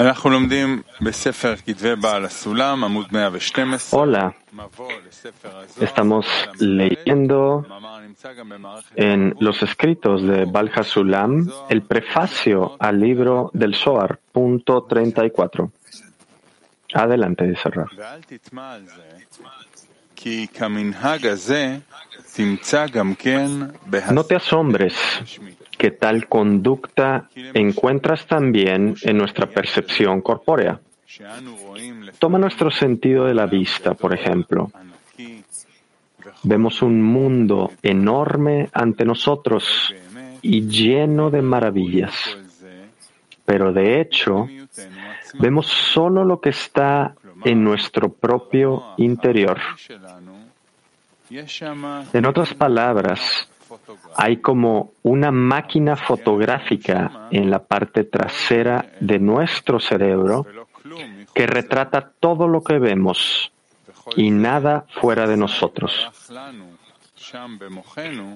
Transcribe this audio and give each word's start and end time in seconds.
Hola, 0.00 0.14
estamos 5.78 6.26
leyendo 6.58 7.66
en 8.94 9.36
los 9.40 9.62
escritos 9.62 10.22
de 10.22 10.46
Bal 10.46 10.72
Hasulam 10.74 11.50
el 11.68 11.82
prefacio 11.82 12.76
al 12.78 12.98
libro 12.98 13.50
del 13.52 13.74
Zohar, 13.74 14.18
punto 14.32 14.84
34. 14.84 15.70
Adelante, 16.94 17.46
dice. 17.46 17.70
No 24.12 24.24
te 24.24 24.36
asombres 24.36 24.94
que 25.80 25.92
tal 25.92 26.28
conducta 26.28 27.30
encuentras 27.54 28.26
también 28.26 28.96
en 29.00 29.16
nuestra 29.16 29.46
percepción 29.46 30.20
corpórea. 30.20 30.78
Toma 32.18 32.38
nuestro 32.38 32.70
sentido 32.70 33.24
de 33.24 33.32
la 33.32 33.46
vista, 33.46 33.94
por 33.94 34.12
ejemplo. 34.12 34.70
Vemos 36.42 36.82
un 36.82 37.00
mundo 37.00 37.72
enorme 37.82 38.68
ante 38.74 39.06
nosotros 39.06 39.94
y 40.42 40.68
lleno 40.68 41.30
de 41.30 41.40
maravillas. 41.40 42.14
Pero 43.46 43.72
de 43.72 44.02
hecho, 44.02 44.48
vemos 45.38 45.66
solo 45.66 46.26
lo 46.26 46.42
que 46.42 46.50
está 46.50 47.14
en 47.42 47.64
nuestro 47.64 48.12
propio 48.12 48.84
interior. 48.98 49.58
En 52.12 52.26
otras 52.26 52.52
palabras, 52.52 53.48
hay 54.16 54.38
como 54.38 54.92
una 55.02 55.30
máquina 55.30 55.96
fotográfica 55.96 57.28
en 57.30 57.50
la 57.50 57.60
parte 57.60 58.04
trasera 58.04 58.86
de 59.00 59.18
nuestro 59.18 59.80
cerebro 59.80 60.46
que 61.34 61.46
retrata 61.46 62.12
todo 62.20 62.48
lo 62.48 62.62
que 62.62 62.78
vemos 62.78 63.52
y 64.16 64.30
nada 64.30 64.86
fuera 65.00 65.26
de 65.26 65.36
nosotros. 65.36 65.92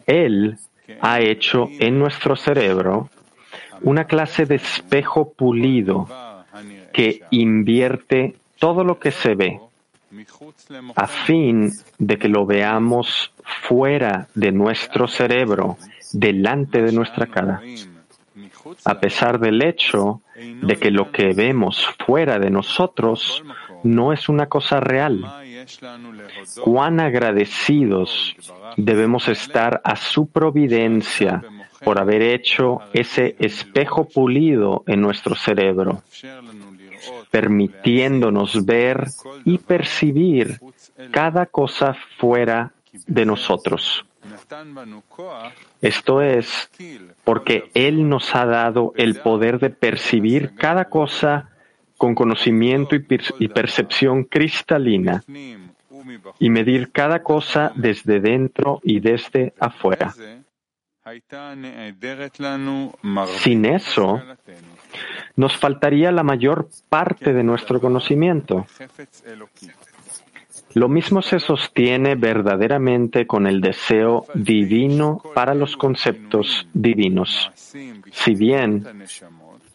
Él 0.06 0.58
ha 1.00 1.20
hecho 1.20 1.68
en 1.78 1.98
nuestro 1.98 2.36
cerebro 2.36 3.08
una 3.82 4.04
clase 4.04 4.46
de 4.46 4.56
espejo 4.56 5.32
pulido 5.32 6.06
que 6.92 7.22
invierte 7.30 8.36
todo 8.58 8.84
lo 8.84 8.98
que 8.98 9.10
se 9.10 9.34
ve 9.34 9.60
a 10.94 11.06
fin 11.06 11.72
de 11.98 12.18
que 12.18 12.28
lo 12.28 12.46
veamos 12.46 13.32
fuera 13.42 14.28
de 14.34 14.52
nuestro 14.52 15.08
cerebro, 15.08 15.76
delante 16.12 16.82
de 16.82 16.92
nuestra 16.92 17.26
cara. 17.26 17.60
A 18.84 19.00
pesar 19.00 19.38
del 19.38 19.62
hecho 19.62 20.22
de 20.62 20.76
que 20.76 20.90
lo 20.90 21.10
que 21.10 21.32
vemos 21.32 21.86
fuera 22.06 22.38
de 22.38 22.50
nosotros 22.50 23.42
no 23.82 24.12
es 24.12 24.28
una 24.28 24.46
cosa 24.46 24.80
real. 24.80 25.24
Cuán 26.62 27.00
agradecidos 27.00 28.36
debemos 28.76 29.28
estar 29.28 29.80
a 29.84 29.96
su 29.96 30.26
providencia 30.30 31.42
por 31.84 31.98
haber 31.98 32.22
hecho 32.22 32.80
ese 32.92 33.36
espejo 33.38 34.08
pulido 34.08 34.82
en 34.86 35.00
nuestro 35.00 35.34
cerebro 35.34 36.02
permitiéndonos 37.30 38.64
ver 38.64 39.08
y 39.44 39.58
percibir 39.58 40.60
cada 41.10 41.46
cosa 41.46 41.96
fuera 42.18 42.72
de 43.06 43.26
nosotros. 43.26 44.04
Esto 45.80 46.22
es 46.22 46.70
porque 47.24 47.70
Él 47.74 48.08
nos 48.08 48.34
ha 48.34 48.46
dado 48.46 48.92
el 48.96 49.16
poder 49.16 49.58
de 49.58 49.70
percibir 49.70 50.54
cada 50.54 50.86
cosa 50.86 51.50
con 51.96 52.14
conocimiento 52.14 52.94
y, 52.94 53.48
percepción 53.48 54.24
cristalina 54.24 55.22
y 56.38 56.50
medir 56.50 56.92
cada 56.92 57.22
cosa 57.22 57.72
desde 57.74 58.20
dentro 58.20 58.80
y 58.82 59.00
desde 59.00 59.54
afuera. 59.58 60.14
Sin 63.26 63.64
eso, 63.66 64.22
nos 65.36 65.56
faltaría 65.56 66.10
la 66.12 66.22
mayor 66.22 66.68
parte 66.88 67.32
de 67.34 67.42
nuestro 67.42 67.80
conocimiento. 67.80 68.66
Lo 70.72 70.88
mismo 70.88 71.20
se 71.20 71.40
sostiene 71.40 72.14
verdaderamente 72.14 73.26
con 73.26 73.46
el 73.46 73.60
deseo 73.60 74.26
divino 74.34 75.22
para 75.34 75.54
los 75.54 75.76
conceptos 75.76 76.66
divinos. 76.72 77.50
Si 78.10 78.34
bien 78.34 79.04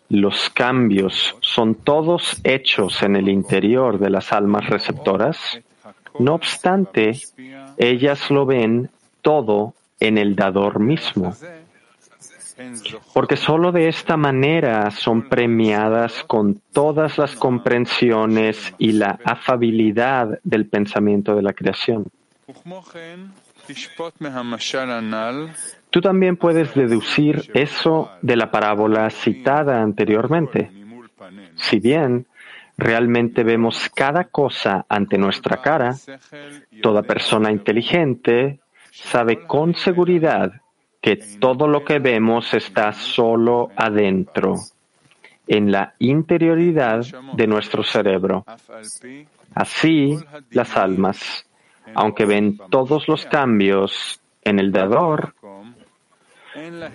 los 0.09 0.49
cambios 0.49 1.35
son 1.41 1.75
todos 1.75 2.41
hechos 2.43 3.03
en 3.03 3.15
el 3.15 3.29
interior 3.29 3.99
de 3.99 4.09
las 4.09 4.33
almas 4.33 4.67
receptoras, 4.67 5.59
no 6.17 6.33
obstante, 6.33 7.13
ellas 7.77 8.31
lo 8.31 8.45
ven 8.45 8.89
todo 9.21 9.75
en 9.99 10.17
el 10.17 10.35
dador 10.35 10.79
mismo 10.79 11.35
porque 13.13 13.37
sólo 13.37 13.71
de 13.71 13.87
esta 13.87 14.17
manera 14.17 14.91
son 14.91 15.29
premiadas 15.29 16.23
con 16.25 16.61
todas 16.73 17.17
las 17.17 17.35
comprensiones 17.35 18.73
y 18.77 18.93
la 18.93 19.19
afabilidad 19.23 20.39
del 20.43 20.67
pensamiento 20.67 21.35
de 21.35 21.41
la 21.41 21.53
creación. 21.53 22.05
Tú 25.89 26.01
también 26.01 26.37
puedes 26.37 26.73
deducir 26.73 27.49
eso 27.53 28.11
de 28.21 28.35
la 28.35 28.51
parábola 28.51 29.09
citada 29.09 29.81
anteriormente. 29.81 30.71
Si 31.55 31.79
bien 31.79 32.27
realmente 32.77 33.43
vemos 33.43 33.89
cada 33.93 34.25
cosa 34.25 34.85
ante 34.89 35.17
nuestra 35.17 35.61
cara, 35.61 35.95
toda 36.81 37.03
persona 37.03 37.51
inteligente 37.51 38.59
sabe 38.91 39.45
con 39.45 39.75
seguridad 39.75 40.51
que 41.01 41.15
todo 41.39 41.67
lo 41.67 41.83
que 41.83 41.99
vemos 41.99 42.53
está 42.53 42.91
solo 42.93 43.69
adentro, 43.75 44.55
en 45.47 45.71
la 45.71 45.95
interioridad 45.99 47.03
de 47.33 47.47
nuestro 47.47 47.83
cerebro. 47.83 48.45
Así, 49.55 50.17
las 50.51 50.77
almas, 50.77 51.45
aunque 51.95 52.25
ven 52.25 52.59
todos 52.69 53.07
los 53.07 53.25
cambios 53.25 54.21
en 54.43 54.59
el 54.59 54.71
dador, 54.71 55.33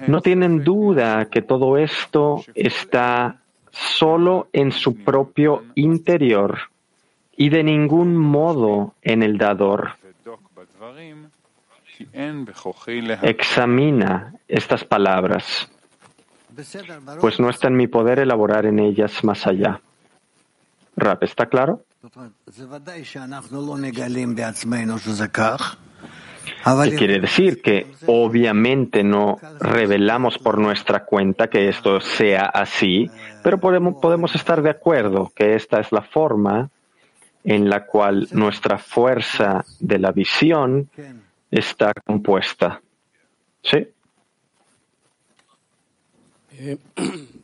no 0.06 0.20
tienen 0.20 0.62
duda 0.62 1.26
que 1.26 1.42
todo 1.42 1.78
esto 1.78 2.44
está 2.54 3.40
solo 3.70 4.48
en 4.52 4.70
su 4.70 5.02
propio 5.02 5.64
interior 5.74 6.58
y 7.36 7.48
de 7.48 7.64
ningún 7.64 8.16
modo 8.16 8.94
en 9.02 9.22
el 9.22 9.36
dador. 9.36 9.96
Examina 13.22 14.34
estas 14.48 14.84
palabras, 14.84 15.70
pues 17.20 17.40
no 17.40 17.50
está 17.50 17.68
en 17.68 17.76
mi 17.76 17.86
poder 17.86 18.18
elaborar 18.18 18.66
en 18.66 18.78
ellas 18.78 19.22
más 19.24 19.46
allá. 19.46 19.80
Rap, 20.96 21.22
¿está 21.22 21.46
claro? 21.46 21.84
¿Qué 26.84 26.96
quiere 26.96 27.20
decir? 27.20 27.60
Que 27.60 27.86
obviamente 28.06 29.02
no 29.02 29.36
revelamos 29.60 30.38
por 30.38 30.58
nuestra 30.58 31.04
cuenta 31.04 31.48
que 31.48 31.68
esto 31.68 32.00
sea 32.00 32.46
así, 32.46 33.10
pero 33.42 33.58
podemos, 33.58 33.96
podemos 34.00 34.34
estar 34.34 34.62
de 34.62 34.70
acuerdo 34.70 35.30
que 35.34 35.54
esta 35.54 35.80
es 35.80 35.92
la 35.92 36.02
forma 36.02 36.70
en 37.44 37.68
la 37.68 37.84
cual 37.84 38.28
nuestra 38.32 38.78
fuerza 38.78 39.64
de 39.80 39.98
la 39.98 40.12
visión 40.12 40.88
está 41.58 41.92
compuesta. 42.04 42.80
¿Sí? 43.62 43.88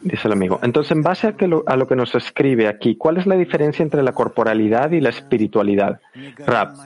Dice 0.00 0.26
el 0.26 0.32
amigo. 0.32 0.58
Entonces, 0.62 0.92
en 0.92 1.02
base 1.02 1.26
a, 1.26 1.34
lo, 1.46 1.64
a, 1.66 1.76
lo, 1.76 1.86
que 1.86 1.94
nos 1.94 2.14
escribe 2.14 2.66
aquí, 2.66 2.96
¿cuál 2.96 3.18
es 3.18 3.26
la 3.26 3.36
diferencia 3.36 3.82
entre 3.82 4.02
la 4.02 4.12
corporalidad 4.12 4.90
y 4.92 5.00
la 5.00 5.10
espiritualidad? 5.10 6.00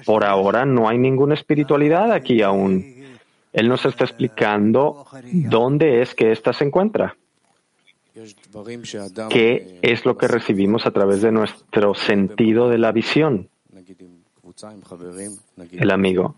por 0.06 0.24
ahora 0.24 0.64
no 0.64 0.88
hay 0.88 0.98
ninguna 0.98 1.34
espiritualidad 1.34 2.10
aquí 2.10 2.42
aún. 2.42 2.84
Él 3.52 3.68
nos 3.68 3.86
está 3.86 4.04
explicando 4.04 5.06
dónde 5.32 6.02
es 6.02 6.16
que 6.16 6.32
ésta 6.32 6.52
se 6.52 6.64
encuentra. 6.64 7.16
¿Qué 9.30 9.78
es 9.82 10.04
lo 10.04 10.16
que 10.16 10.28
recibimos 10.28 10.86
a 10.86 10.90
través 10.90 11.22
de 11.22 11.32
nuestro 11.32 11.94
sentido 11.94 12.68
de 12.68 12.78
la 12.78 12.92
visión? 12.92 13.48
El 15.72 15.90
amigo. 15.90 16.36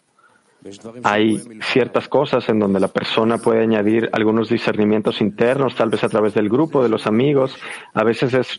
Hay 1.05 1.39
ciertas 1.73 2.09
cosas 2.09 2.47
en 2.51 2.59
donde 2.59 2.81
la 2.81 2.89
persona 2.89 3.39
puede 3.39 3.63
añadir 3.63 4.11
algunos 4.13 4.51
discernimientos 4.51 5.23
internos, 5.23 5.75
tal 5.75 5.89
vez 5.89 6.05
a 6.05 6.09
través 6.09 6.35
del 6.35 6.51
grupo, 6.51 6.83
de 6.83 6.91
los 6.91 7.07
amigos. 7.07 7.57
A 7.95 8.05
veces 8.05 8.35
es 8.35 8.59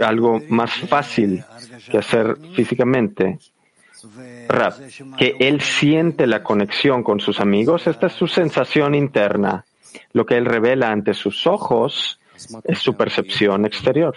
algo 0.00 0.40
más 0.50 0.74
fácil 0.88 1.42
que 1.90 1.98
hacer 1.98 2.36
físicamente. 2.54 3.38
Rab, 4.48 4.74
que 5.16 5.36
él 5.40 5.60
siente 5.60 6.26
la 6.26 6.42
conexión 6.42 7.02
con 7.02 7.18
sus 7.18 7.40
amigos, 7.40 7.86
esta 7.86 8.06
es 8.08 8.12
su 8.12 8.28
sensación 8.28 8.94
interna. 8.94 9.64
Lo 10.12 10.26
que 10.26 10.36
él 10.36 10.44
revela 10.44 10.90
ante 10.90 11.14
sus 11.14 11.46
ojos 11.46 12.20
es 12.64 12.78
su 12.78 12.94
percepción 12.94 13.66
exterior. 13.66 14.14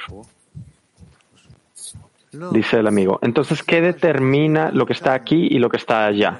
Dice 2.52 2.78
el 2.78 2.88
amigo. 2.88 3.20
Entonces, 3.22 3.62
¿qué 3.64 3.82
determina 3.82 4.72
lo 4.72 4.86
que 4.86 4.94
está 4.94 5.14
aquí 5.14 5.48
y 5.52 5.60
lo 5.60 5.70
que 5.70 5.78
está 5.78 6.06
allá? 6.06 6.40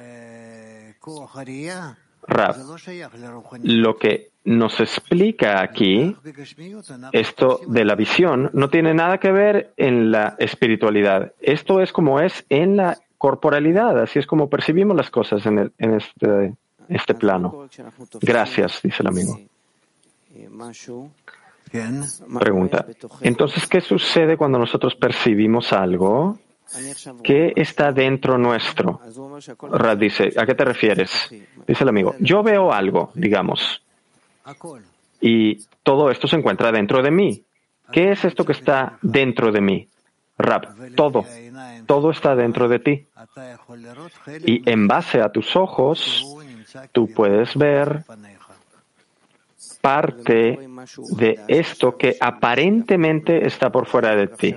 Rab, 2.26 2.56
lo 3.62 3.96
que 3.96 4.30
nos 4.44 4.80
explica 4.80 5.60
aquí, 5.60 6.16
esto 7.12 7.60
de 7.66 7.84
la 7.84 7.94
visión, 7.94 8.50
no 8.52 8.70
tiene 8.70 8.94
nada 8.94 9.18
que 9.18 9.30
ver 9.32 9.72
en 9.76 10.10
la 10.10 10.36
espiritualidad. 10.38 11.32
Esto 11.40 11.80
es 11.80 11.92
como 11.92 12.20
es 12.20 12.44
en 12.48 12.76
la 12.76 12.98
corporalidad, 13.18 14.00
así 14.00 14.18
es 14.18 14.26
como 14.26 14.48
percibimos 14.48 14.96
las 14.96 15.10
cosas 15.10 15.44
en, 15.46 15.58
el, 15.58 15.72
en 15.78 15.94
este, 15.94 16.54
este 16.88 17.14
plano. 17.14 17.68
Gracias, 18.20 18.80
dice 18.82 19.02
el 19.02 19.06
amigo. 19.08 19.38
Pregunta. 22.38 22.86
Entonces, 23.20 23.66
¿qué 23.66 23.80
sucede 23.80 24.36
cuando 24.36 24.58
nosotros 24.58 24.94
percibimos 24.94 25.72
algo? 25.72 26.38
¿Qué 27.22 27.52
está 27.56 27.92
dentro 27.92 28.38
nuestro? 28.38 29.00
Rad 29.70 29.98
dice, 29.98 30.32
¿a 30.36 30.46
qué 30.46 30.54
te 30.54 30.64
refieres? 30.64 31.30
Dice 31.66 31.84
el 31.84 31.88
amigo, 31.88 32.14
yo 32.18 32.42
veo 32.42 32.72
algo, 32.72 33.10
digamos, 33.14 33.82
y 35.20 35.58
todo 35.82 36.10
esto 36.10 36.26
se 36.26 36.36
encuentra 36.36 36.72
dentro 36.72 37.02
de 37.02 37.10
mí. 37.10 37.44
¿Qué 37.92 38.12
es 38.12 38.24
esto 38.24 38.44
que 38.44 38.52
está 38.52 38.98
dentro 39.02 39.52
de 39.52 39.60
mí? 39.60 39.88
Rab, 40.38 40.94
todo, 40.94 41.24
todo 41.86 42.10
está 42.10 42.34
dentro 42.34 42.68
de 42.68 42.78
ti. 42.78 43.06
Y 44.44 44.68
en 44.68 44.88
base 44.88 45.20
a 45.20 45.30
tus 45.30 45.54
ojos, 45.56 46.24
tú 46.92 47.08
puedes 47.12 47.54
ver 47.56 48.04
parte 49.80 50.58
de 51.16 51.40
esto 51.48 51.96
que 51.96 52.16
aparentemente 52.20 53.46
está 53.46 53.70
por 53.70 53.86
fuera 53.86 54.14
de 54.14 54.28
ti. 54.28 54.56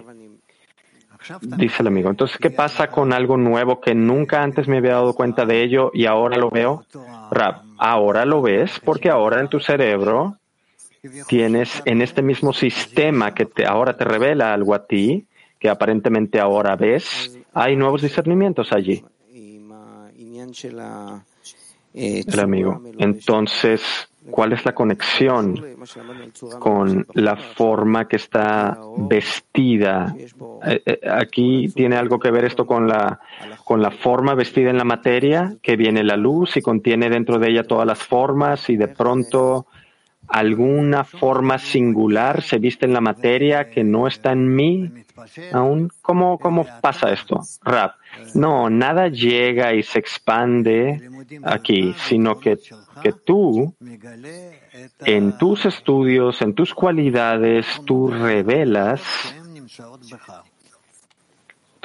Dice 1.41 1.81
el 1.81 1.87
amigo. 1.87 2.09
Entonces, 2.09 2.37
¿qué 2.37 2.51
pasa 2.51 2.87
con 2.87 3.11
algo 3.11 3.35
nuevo 3.37 3.81
que 3.81 3.95
nunca 3.95 4.43
antes 4.43 4.67
me 4.67 4.77
había 4.77 4.93
dado 4.93 5.13
cuenta 5.13 5.45
de 5.45 5.63
ello 5.63 5.91
y 5.93 6.05
ahora 6.05 6.37
lo 6.37 6.49
veo? 6.51 6.85
Rab, 7.31 7.63
ahora 7.77 8.25
lo 8.25 8.41
ves 8.41 8.79
porque 8.83 9.09
ahora 9.09 9.39
en 9.41 9.47
tu 9.47 9.59
cerebro 9.59 10.37
tienes 11.27 11.81
en 11.85 12.01
este 12.01 12.21
mismo 12.21 12.53
sistema 12.53 13.33
que 13.33 13.45
te, 13.45 13.65
ahora 13.65 13.97
te 13.97 14.05
revela 14.05 14.53
algo 14.53 14.73
a 14.73 14.85
ti, 14.85 15.25
que 15.59 15.69
aparentemente 15.69 16.39
ahora 16.39 16.75
ves, 16.75 17.37
hay 17.53 17.75
nuevos 17.75 18.01
discernimientos 18.01 18.71
allí. 18.71 19.03
El 21.93 22.39
amigo. 22.39 22.81
Entonces, 22.97 24.09
¿Cuál 24.31 24.53
es 24.53 24.65
la 24.65 24.73
conexión 24.73 25.55
con 26.59 27.05
la 27.13 27.35
forma 27.35 28.07
que 28.07 28.15
está 28.15 28.77
vestida? 28.97 30.15
Eh, 30.65 30.81
eh, 30.85 30.99
aquí 31.09 31.69
tiene 31.69 31.95
algo 31.95 32.19
que 32.19 32.31
ver 32.31 32.45
esto 32.45 32.65
con 32.65 32.87
la, 32.87 33.19
con 33.63 33.81
la 33.81 33.91
forma 33.91 34.33
vestida 34.33 34.69
en 34.69 34.77
la 34.77 34.83
materia, 34.83 35.55
que 35.61 35.75
viene 35.75 36.03
la 36.03 36.17
luz 36.17 36.57
y 36.57 36.61
contiene 36.61 37.09
dentro 37.09 37.37
de 37.37 37.51
ella 37.51 37.63
todas 37.63 37.85
las 37.85 37.99
formas 37.99 38.69
y 38.69 38.77
de 38.77 38.87
pronto 38.87 39.67
alguna 40.27 41.03
forma 41.03 41.59
singular 41.59 42.41
se 42.41 42.57
viste 42.57 42.85
en 42.85 42.93
la 42.93 43.01
materia 43.01 43.69
que 43.69 43.83
no 43.83 44.07
está 44.07 44.31
en 44.31 44.55
mí 44.55 45.04
aún. 45.51 45.89
¿Cómo, 46.01 46.37
cómo 46.39 46.65
pasa 46.81 47.11
esto? 47.11 47.41
No, 48.33 48.69
nada 48.69 49.07
llega 49.07 49.73
y 49.73 49.83
se 49.83 49.99
expande 49.99 51.09
aquí, 51.43 51.93
sino 51.97 52.39
que, 52.39 52.57
que 53.01 53.11
tú, 53.11 53.75
en 54.99 55.37
tus 55.37 55.65
estudios, 55.65 56.41
en 56.41 56.53
tus 56.53 56.73
cualidades, 56.73 57.65
tú 57.85 58.07
revelas 58.07 59.01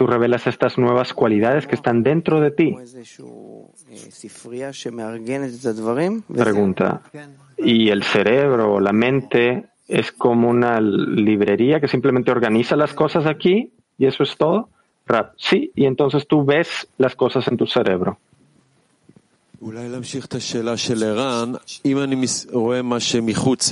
tú 0.00 0.06
revelas 0.06 0.46
estas 0.46 0.78
nuevas 0.78 1.12
cualidades 1.12 1.66
que 1.66 1.74
están 1.74 2.02
dentro 2.02 2.40
de 2.40 2.50
ti. 2.52 2.74
Pregunta. 6.22 7.02
¿Y 7.58 7.90
el 7.90 8.02
cerebro, 8.02 8.80
la 8.80 8.92
mente, 8.92 9.69
es 9.90 10.12
como 10.12 10.48
una 10.48 10.80
librería 10.80 11.80
que 11.80 11.88
simplemente 11.88 12.30
organiza 12.30 12.76
las 12.76 12.94
cosas 12.94 13.26
aquí 13.26 13.72
y 13.98 14.06
eso 14.06 14.22
es 14.22 14.36
todo? 14.36 14.68
Sí, 15.36 15.72
y 15.74 15.86
entonces 15.86 16.26
tú 16.26 16.44
ves 16.44 16.88
las 16.96 17.16
cosas 17.16 17.46
en 17.48 17.56
tu 17.56 17.66
cerebro. 17.66 18.18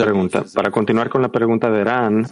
Pregunta. 0.04 0.44
Para 0.52 0.70
continuar 0.70 1.08
con 1.08 1.22
la 1.22 1.28
pregunta 1.28 1.70
de 1.70 1.80
Eran, 1.80 2.26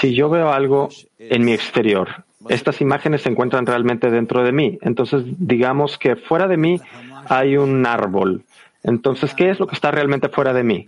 si 0.00 0.14
yo 0.14 0.28
veo 0.28 0.52
algo 0.52 0.90
en 1.18 1.44
mi 1.44 1.52
exterior, 1.52 2.24
estas 2.48 2.80
imágenes 2.82 3.22
se 3.22 3.30
encuentran 3.30 3.64
realmente 3.64 4.10
dentro 4.10 4.42
de 4.42 4.52
mí. 4.52 4.78
Entonces, 4.82 5.22
digamos 5.38 5.96
que 5.96 6.16
fuera 6.16 6.48
de 6.48 6.58
mí 6.58 6.80
hay 7.28 7.56
un 7.56 7.86
árbol. 7.86 8.42
Entonces, 8.82 9.32
¿qué 9.34 9.50
es 9.50 9.58
lo 9.58 9.66
que 9.66 9.74
está 9.74 9.90
realmente 9.90 10.28
fuera 10.28 10.52
de 10.52 10.64
mí? 10.64 10.86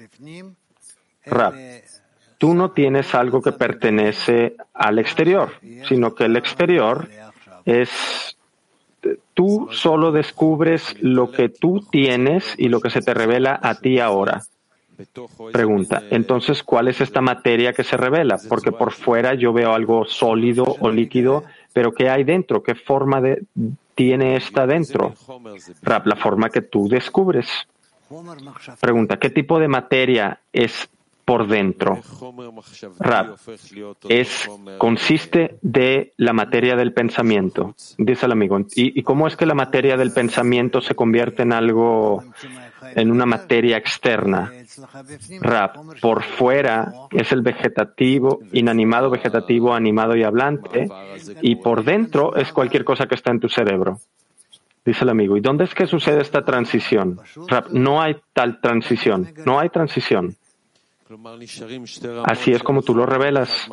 Rap, 1.25 1.55
tú 2.43 2.55
no 2.55 2.73
tienes 2.73 3.15
algo 3.15 3.41
que 3.41 3.53
pertenece 3.53 4.57
al 4.75 4.99
exterior, 4.99 5.53
sino 5.89 6.13
que 6.13 6.25
el 6.25 6.37
exterior 6.37 7.09
es 7.65 8.37
tú 9.33 9.69
solo 9.71 10.11
descubres 10.11 10.97
lo 11.01 11.31
que 11.31 11.51
tú 11.51 11.87
tienes 11.89 12.57
y 12.59 12.69
lo 12.69 12.81
que 12.81 12.91
se 12.91 13.01
te 13.01 13.15
revela 13.15 13.61
a 13.63 13.77
ti 13.77 14.01
ahora. 14.01 14.43
Pregunta, 15.53 16.03
entonces, 16.11 16.65
¿cuál 16.65 16.89
es 16.89 17.01
esta 17.01 17.21
materia 17.21 17.73
que 17.73 17.85
se 17.85 17.97
revela? 17.97 18.37
Porque 18.49 18.73
por 18.73 18.91
fuera 18.91 19.35
yo 19.35 19.53
veo 19.53 19.73
algo 19.73 20.05
sólido 20.05 20.65
o 20.81 20.91
líquido, 20.91 21.45
pero 21.73 21.93
¿qué 21.93 22.11
hay 22.11 22.25
dentro? 22.25 22.61
¿Qué 22.61 22.75
forma 22.75 23.23
tiene 23.95 24.35
esta 24.35 24.67
dentro? 24.67 25.15
La 25.83 26.17
forma 26.17 26.51
que 26.51 26.63
tú 26.63 26.89
descubres. 26.89 27.69
Pregunta, 28.81 29.19
¿qué 29.19 29.31
tipo 29.31 29.61
de 29.61 29.69
materia 29.69 30.41
es 30.53 30.89
por 31.25 31.47
dentro. 31.47 32.01
Rab 32.99 33.37
es, 34.09 34.51
consiste 34.79 35.59
de 35.63 36.13
la 36.17 36.33
materia 36.33 36.75
del 36.77 36.93
pensamiento, 36.93 37.75
dice 37.99 38.27
el 38.27 38.33
amigo. 38.33 38.59
¿Y, 38.75 39.03
cómo 39.03 39.27
es 39.27 39.37
que 39.37 39.47
la 39.47 39.55
materia 39.55 39.97
del 39.97 40.13
pensamiento 40.13 40.81
se 40.81 40.95
convierte 40.95 41.43
en 41.43 41.53
algo, 41.53 42.25
en 42.95 43.11
una 43.11 43.27
materia 43.27 43.77
externa? 43.77 44.53
Rab, 45.41 46.01
por 46.01 46.23
fuera 46.23 46.93
es 47.11 47.31
el 47.33 47.43
vegetativo, 47.43 48.41
inanimado, 48.53 49.11
vegetativo, 49.11 49.75
animado 49.75 50.17
y 50.17 50.25
hablante, 50.25 50.89
y 51.41 51.57
por 51.57 51.85
dentro 51.85 52.35
es 52.37 52.53
cualquier 52.53 52.85
cosa 52.85 53.07
que 53.07 53.15
está 53.15 53.31
en 53.31 53.41
tu 53.41 53.49
cerebro. 53.49 53.99
Dice 54.85 55.05
el 55.05 55.11
amigo, 55.11 55.37
¿y 55.37 55.41
dónde 55.41 55.63
es 55.63 55.75
que 55.75 55.87
sucede 55.87 56.23
esta 56.23 56.45
transición? 56.45 57.21
Rab, 57.47 57.67
no 57.71 58.03
hay 58.03 58.17
tal 58.33 58.61
transición, 58.61 59.33
no 59.47 59.61
hay 59.61 59.69
transición. 59.69 60.37
Así 62.25 62.53
es 62.53 62.63
como 62.63 62.83
tú 62.83 62.95
lo 62.95 63.07
revelas, 63.07 63.69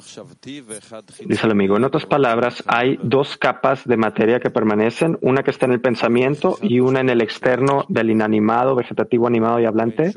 dice 1.25 1.45
el 1.45 1.51
amigo. 1.51 1.77
En 1.77 1.83
otras 1.83 2.05
palabras, 2.05 2.63
hay 2.67 2.97
dos 3.01 3.37
capas 3.37 3.85
de 3.85 3.97
materia 3.97 4.39
que 4.39 4.49
permanecen, 4.49 5.17
una 5.21 5.43
que 5.43 5.51
está 5.51 5.65
en 5.65 5.73
el 5.73 5.81
pensamiento 5.81 6.57
y 6.61 6.79
una 6.79 6.99
en 7.01 7.09
el 7.09 7.21
externo 7.21 7.85
del 7.89 8.11
inanimado, 8.11 8.75
vegetativo, 8.75 9.27
animado 9.27 9.59
y 9.59 9.65
hablante. 9.65 10.13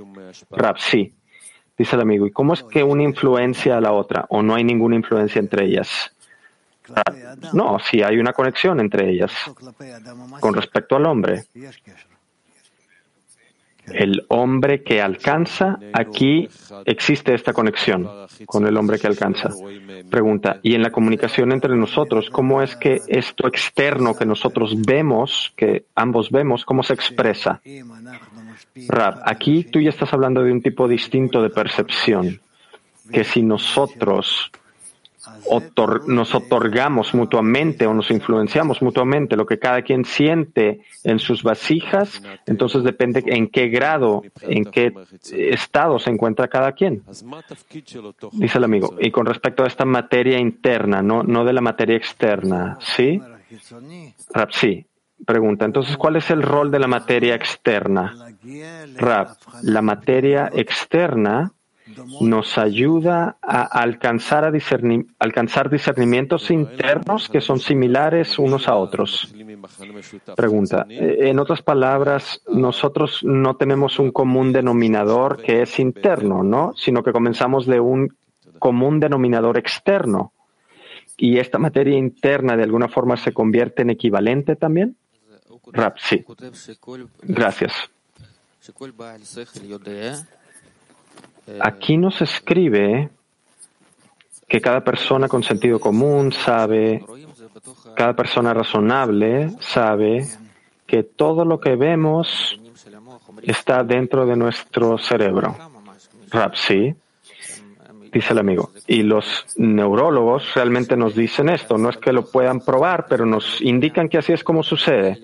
Rap, 0.50 0.78
sí, 0.78 1.14
dice 1.76 1.96
el 1.96 2.02
amigo. 2.02 2.26
¿Y 2.26 2.32
cómo 2.32 2.54
es 2.54 2.62
que 2.62 2.82
una 2.82 3.02
influencia 3.02 3.76
a 3.76 3.80
la 3.80 3.92
otra 3.92 4.26
o 4.28 4.42
no 4.42 4.54
hay 4.54 4.64
ninguna 4.64 4.96
influencia 4.96 5.38
entre 5.38 5.66
ellas? 5.66 6.12
no, 7.52 7.78
sí 7.78 8.02
hay 8.02 8.18
una 8.18 8.32
conexión 8.32 8.80
entre 8.80 9.10
ellas. 9.10 9.32
Con 10.40 10.54
respecto 10.54 10.96
al 10.96 11.06
hombre, 11.06 11.44
el 13.94 14.24
hombre 14.28 14.82
que 14.82 15.00
alcanza, 15.00 15.78
aquí 15.92 16.48
existe 16.84 17.34
esta 17.34 17.52
conexión 17.52 18.08
con 18.46 18.66
el 18.66 18.76
hombre 18.76 18.98
que 18.98 19.06
alcanza. 19.06 19.50
Pregunta, 20.10 20.60
y 20.62 20.74
en 20.74 20.82
la 20.82 20.90
comunicación 20.90 21.52
entre 21.52 21.76
nosotros, 21.76 22.30
¿cómo 22.30 22.62
es 22.62 22.76
que 22.76 23.00
esto 23.08 23.46
externo 23.46 24.14
que 24.14 24.26
nosotros 24.26 24.74
vemos, 24.80 25.52
que 25.56 25.84
ambos 25.94 26.30
vemos, 26.30 26.64
cómo 26.64 26.82
se 26.82 26.94
expresa? 26.94 27.60
Rab, 28.88 29.20
aquí 29.24 29.64
tú 29.64 29.80
ya 29.80 29.90
estás 29.90 30.12
hablando 30.12 30.42
de 30.42 30.52
un 30.52 30.62
tipo 30.62 30.88
distinto 30.88 31.42
de 31.42 31.50
percepción, 31.50 32.40
que 33.10 33.24
si 33.24 33.42
nosotros 33.42 34.50
nos 36.06 36.34
otorgamos 36.34 37.14
mutuamente 37.14 37.86
o 37.86 37.94
nos 37.94 38.10
influenciamos 38.10 38.82
mutuamente 38.82 39.36
lo 39.36 39.46
que 39.46 39.58
cada 39.58 39.82
quien 39.82 40.04
siente 40.04 40.80
en 41.04 41.18
sus 41.18 41.42
vasijas, 41.42 42.22
entonces 42.46 42.82
depende 42.84 43.22
en 43.26 43.48
qué 43.48 43.68
grado, 43.68 44.22
en 44.42 44.64
qué 44.64 44.92
estado 45.32 45.98
se 45.98 46.10
encuentra 46.10 46.48
cada 46.48 46.72
quien. 46.72 47.02
Dice 48.32 48.58
el 48.58 48.64
amigo. 48.64 48.96
Y 49.00 49.10
con 49.10 49.26
respecto 49.26 49.64
a 49.64 49.66
esta 49.66 49.84
materia 49.84 50.38
interna, 50.38 51.02
no, 51.02 51.22
no 51.22 51.44
de 51.44 51.52
la 51.52 51.60
materia 51.60 51.96
externa, 51.96 52.78
¿sí? 52.80 53.20
Sí. 54.50 54.86
Pregunta, 55.24 55.64
entonces, 55.64 55.96
¿cuál 55.96 56.16
es 56.16 56.30
el 56.30 56.42
rol 56.42 56.72
de 56.72 56.80
la 56.80 56.88
materia 56.88 57.36
externa? 57.36 58.12
Rab, 58.96 59.36
la 59.62 59.80
materia 59.80 60.50
externa 60.52 61.52
nos 62.20 62.58
ayuda 62.58 63.36
a 63.42 63.62
alcanzar, 63.62 64.52
alcanzar 65.18 65.70
discernimientos 65.70 66.50
internos 66.50 67.28
que 67.28 67.40
son 67.40 67.60
similares 67.60 68.38
unos 68.38 68.68
a 68.68 68.76
otros. 68.76 69.32
Pregunta, 70.36 70.86
en 70.88 71.38
otras 71.38 71.62
palabras, 71.62 72.42
nosotros 72.48 73.20
no 73.22 73.56
tenemos 73.56 73.98
un 73.98 74.10
común 74.10 74.52
denominador 74.52 75.42
que 75.42 75.62
es 75.62 75.78
interno, 75.78 76.42
¿no? 76.42 76.74
Sino 76.76 77.02
que 77.02 77.12
comenzamos 77.12 77.66
de 77.66 77.80
un 77.80 78.14
común 78.58 79.00
denominador 79.00 79.58
externo. 79.58 80.32
¿Y 81.16 81.38
esta 81.38 81.58
materia 81.58 81.96
interna 81.96 82.56
de 82.56 82.64
alguna 82.64 82.88
forma 82.88 83.16
se 83.16 83.32
convierte 83.32 83.82
en 83.82 83.90
equivalente 83.90 84.56
también? 84.56 84.96
Rap, 85.72 85.96
sí. 85.98 86.24
Gracias. 87.22 87.72
Aquí 91.60 91.96
nos 91.96 92.20
escribe 92.22 93.10
que 94.48 94.60
cada 94.60 94.82
persona 94.82 95.28
con 95.28 95.42
sentido 95.42 95.80
común 95.80 96.32
sabe, 96.32 97.04
cada 97.96 98.14
persona 98.14 98.52
razonable 98.52 99.50
sabe 99.60 100.26
que 100.86 101.02
todo 101.02 101.44
lo 101.44 101.58
que 101.58 101.76
vemos 101.76 102.60
está 103.42 103.82
dentro 103.82 104.26
de 104.26 104.36
nuestro 104.36 104.98
cerebro. 104.98 105.56
Rap, 106.30 106.54
sí 106.54 106.94
dice 108.12 108.32
el 108.32 108.38
amigo. 108.38 108.70
Y 108.86 109.02
los 109.02 109.46
neurólogos 109.56 110.54
realmente 110.54 110.96
nos 110.96 111.14
dicen 111.14 111.48
esto. 111.48 111.78
No 111.78 111.88
es 111.88 111.96
que 111.96 112.12
lo 112.12 112.24
puedan 112.24 112.60
probar, 112.60 113.06
pero 113.08 113.24
nos 113.24 113.60
indican 113.62 114.08
que 114.08 114.18
así 114.18 114.32
es 114.32 114.44
como 114.44 114.62
sucede. 114.62 115.18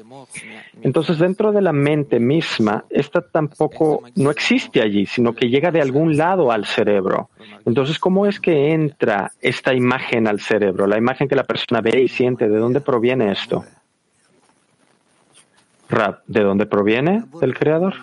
Entonces, 0.80 1.18
dentro 1.18 1.50
de 1.52 1.60
la 1.60 1.72
mente 1.72 2.20
misma, 2.20 2.84
esta 2.88 3.20
tampoco 3.20 4.04
no 4.14 4.30
existe 4.30 4.80
allí, 4.80 5.06
sino 5.06 5.34
que 5.34 5.48
llega 5.48 5.70
de 5.72 5.80
algún 5.80 6.16
lado 6.16 6.52
al 6.52 6.66
cerebro. 6.66 7.30
Entonces, 7.66 7.98
¿cómo 7.98 8.26
es 8.26 8.38
que 8.38 8.72
entra 8.72 9.32
esta 9.40 9.74
imagen 9.74 10.28
al 10.28 10.40
cerebro? 10.40 10.86
La 10.86 10.96
imagen 10.96 11.28
que 11.28 11.34
la 11.34 11.44
persona 11.44 11.80
ve 11.80 12.02
y 12.02 12.08
siente, 12.08 12.48
¿de 12.48 12.58
dónde 12.58 12.80
proviene 12.80 13.32
esto? 13.32 13.64
¿de 16.26 16.42
dónde 16.42 16.66
proviene? 16.66 17.24
¿Del 17.40 17.54
creador? 17.54 17.94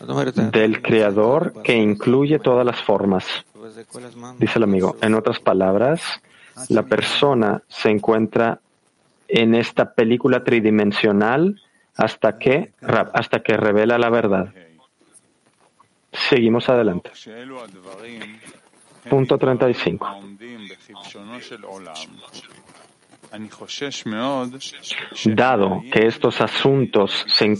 Del 0.00 0.82
creador 0.82 1.62
que 1.62 1.74
incluye 1.74 2.38
todas 2.38 2.64
las 2.66 2.80
formas. 2.80 3.26
Dice 4.38 4.58
el 4.58 4.64
amigo. 4.64 4.96
En 5.00 5.14
otras 5.14 5.40
palabras, 5.40 6.20
la 6.68 6.82
persona 6.82 7.62
se 7.68 7.90
encuentra 7.90 8.60
en 9.28 9.54
esta 9.54 9.92
película 9.92 10.44
tridimensional 10.44 11.60
hasta 11.96 12.38
que, 12.38 12.72
hasta 12.82 13.40
que 13.40 13.56
revela 13.56 13.98
la 13.98 14.10
verdad. 14.10 14.52
Seguimos 16.12 16.68
adelante. 16.68 17.10
Punto 19.08 19.38
35. 19.38 20.20
Dado 25.24 25.82
que 25.92 26.06
estos 26.06 26.40
asuntos 26.40 27.24
se 27.28 27.54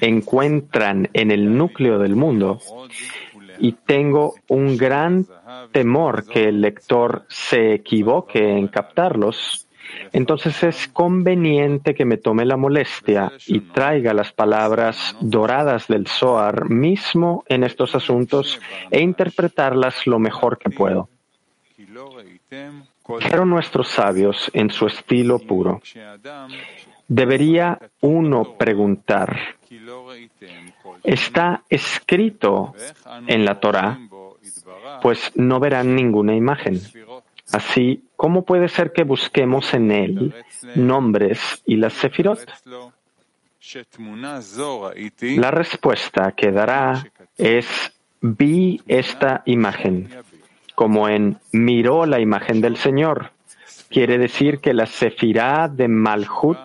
encuentran 0.00 1.08
en 1.12 1.30
el 1.30 1.56
núcleo 1.56 1.98
del 1.98 2.16
mundo 2.16 2.58
y 3.58 3.72
tengo 3.72 4.34
un 4.48 4.76
gran 4.76 5.26
temor 5.72 6.26
que 6.26 6.44
el 6.44 6.60
lector 6.60 7.24
se 7.28 7.74
equivoque 7.74 8.58
en 8.58 8.68
captarlos, 8.68 9.66
entonces 10.12 10.62
es 10.62 10.88
conveniente 10.88 11.94
que 11.94 12.04
me 12.04 12.16
tome 12.16 12.44
la 12.44 12.56
molestia 12.56 13.32
y 13.46 13.60
traiga 13.60 14.14
las 14.14 14.32
palabras 14.32 15.16
doradas 15.20 15.88
del 15.88 16.06
Zohar 16.06 16.68
mismo 16.70 17.44
en 17.46 17.64
estos 17.64 17.94
asuntos 17.94 18.58
e 18.90 19.00
interpretarlas 19.00 20.06
lo 20.06 20.18
mejor 20.18 20.58
que 20.58 20.70
puedo. 20.70 21.08
Dijeron 23.18 23.50
nuestros 23.50 23.88
sabios 23.88 24.50
en 24.54 24.70
su 24.70 24.86
estilo 24.86 25.38
puro. 25.38 25.80
Debería 27.08 27.78
uno 28.00 28.56
preguntar, 28.56 29.36
¿está 31.02 31.64
escrito 31.68 32.74
en 33.26 33.44
la 33.44 33.58
Torah? 33.58 33.98
Pues 35.02 35.32
no 35.34 35.58
verán 35.58 35.96
ninguna 35.96 36.34
imagen. 36.34 36.80
Así, 37.52 38.04
¿cómo 38.16 38.44
puede 38.44 38.68
ser 38.68 38.92
que 38.92 39.02
busquemos 39.02 39.74
en 39.74 39.90
él 39.90 40.34
nombres 40.76 41.62
y 41.66 41.76
las 41.76 41.94
sefirot? 41.94 42.38
La 45.20 45.50
respuesta 45.50 46.32
que 46.32 46.52
dará 46.52 47.04
es 47.36 47.92
vi 48.20 48.80
esta 48.86 49.42
imagen 49.46 50.08
como 50.80 51.10
en 51.10 51.36
miró 51.52 52.06
la 52.06 52.20
imagen 52.20 52.62
del 52.62 52.78
Señor. 52.78 53.32
Quiere 53.90 54.16
decir 54.16 54.60
que 54.60 54.72
la 54.72 54.86
sefirá 54.86 55.68
de 55.68 55.88
Malhut, 55.88 56.56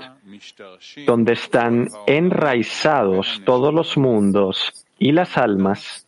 donde 1.06 1.34
están 1.34 1.90
enraizados 2.08 3.42
todos 3.44 3.74
los 3.74 3.98
mundos 3.98 4.86
y 4.98 5.12
las 5.12 5.38
almas, 5.38 6.08